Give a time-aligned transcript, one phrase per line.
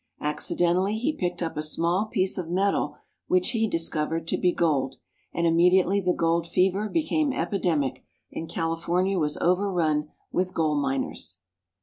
[0.19, 2.95] Accidentally he picked up a small piece of metal
[3.27, 4.95] which he discovered to be gold,
[5.31, 8.03] and immediately the gold fever became epidemic,
[8.33, 11.37] and California was overrun with gold miners.